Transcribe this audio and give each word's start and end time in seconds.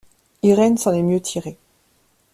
Irène 0.41 0.79
s’en 0.79 0.93
est 0.93 1.03
mieux 1.03 1.19
tirée. 1.21 1.59